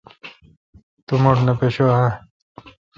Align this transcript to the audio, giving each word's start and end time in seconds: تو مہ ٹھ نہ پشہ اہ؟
تو 1.05 1.13
مہ 1.21 1.31
ٹھ 1.35 1.41
نہ 1.45 1.53
پشہ 1.59 1.85
اہ؟ 1.95 2.05